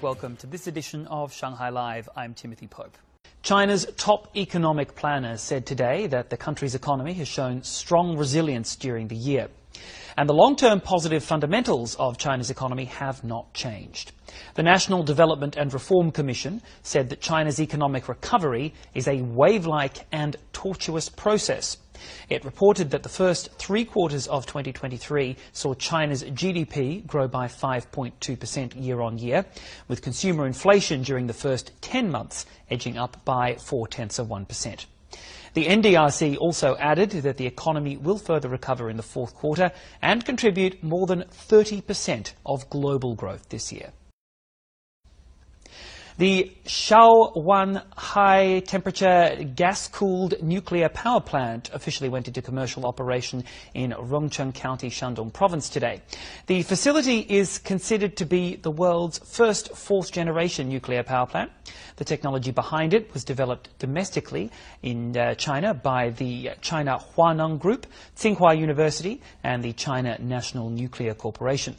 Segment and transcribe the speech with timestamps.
[0.00, 2.08] Welcome to this edition of Shanghai Live.
[2.14, 2.96] I'm Timothy Pope.
[3.42, 9.08] China's top economic planner said today that the country's economy has shown strong resilience during
[9.08, 9.48] the year.
[10.16, 14.12] And the long-term positive fundamentals of China's economy have not changed.
[14.54, 20.36] The National Development and Reform Commission said that China's economic recovery is a wave-like and
[20.52, 21.76] tortuous process.
[22.28, 28.84] It reported that the first three quarters of 2023 saw China's GDP grow by 5.2%
[28.84, 29.44] year on year,
[29.88, 34.86] with consumer inflation during the first 10 months edging up by four tenths of 1%.
[35.54, 40.24] The NDRC also added that the economy will further recover in the fourth quarter and
[40.24, 43.92] contribute more than 30% of global growth this year.
[46.18, 53.92] The Shidaowan high temperature gas cooled nuclear power plant officially went into commercial operation in
[53.92, 56.02] Rongcheng County, Shandong Province today.
[56.48, 61.52] The facility is considered to be the world's first fourth generation nuclear power plant.
[61.98, 64.50] The technology behind it was developed domestically
[64.82, 71.14] in uh, China by the China Huaneng Group, Tsinghua University, and the China National Nuclear
[71.14, 71.76] Corporation.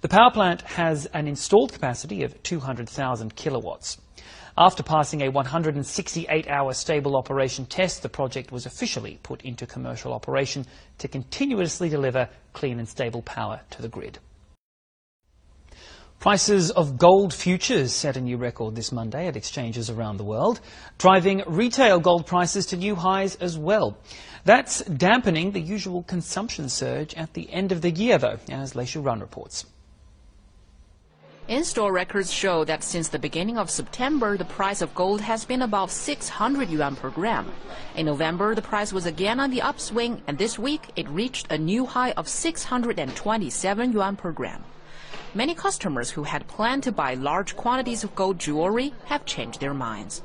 [0.00, 3.79] The power plant has an installed capacity of 200,000 kilowatts.
[4.58, 10.66] After passing a 168-hour stable operation test, the project was officially put into commercial operation
[10.98, 14.18] to continuously deliver clean and stable power to the grid.
[16.18, 20.60] Prices of gold futures set a new record this Monday at exchanges around the world,
[20.98, 23.96] driving retail gold prices to new highs as well.
[24.44, 28.86] That's dampening the usual consumption surge at the end of the year, though, as Lei
[28.96, 29.64] Run reports.
[31.50, 35.62] In-store records show that since the beginning of September, the price of gold has been
[35.62, 37.50] above 600 yuan per gram.
[37.96, 41.58] In November, the price was again on the upswing, and this week it reached a
[41.58, 44.62] new high of 627 yuan per gram.
[45.34, 49.74] Many customers who had planned to buy large quantities of gold jewelry have changed their
[49.74, 50.22] minds.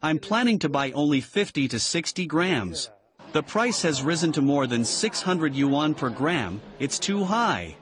[0.00, 2.88] I'm planning to buy only 50 to 60 grams.
[3.32, 6.60] The price has risen to more than 600 yuan per gram.
[6.78, 7.74] It's too high.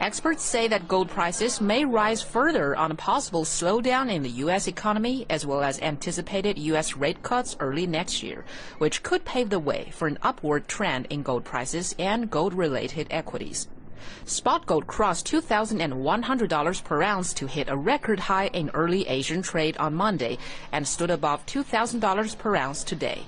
[0.00, 4.66] Experts say that gold prices may rise further on a possible slowdown in the U.S.
[4.66, 6.96] economy as well as anticipated U.S.
[6.96, 8.46] rate cuts early next year,
[8.78, 13.68] which could pave the way for an upward trend in gold prices and gold-related equities.
[14.24, 19.76] Spot gold crossed $2,100 per ounce to hit a record high in early Asian trade
[19.76, 20.38] on Monday
[20.72, 23.26] and stood above $2,000 per ounce today.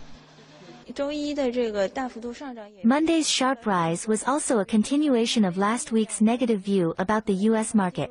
[2.85, 7.75] Monday's sharp rise was also a continuation of last week's negative view about the U.S.
[7.75, 8.11] market.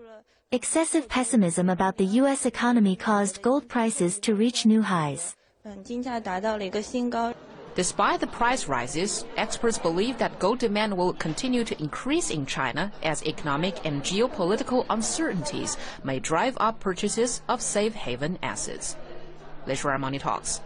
[0.51, 2.45] Excessive pessimism about the U.S.
[2.45, 5.35] economy caused gold prices to reach new highs.
[7.73, 12.91] Despite the price rises, experts believe that gold demand will continue to increase in China
[13.01, 18.97] as economic and geopolitical uncertainties may drive up purchases of safe haven assets.
[19.65, 20.59] Leisure Money Talks.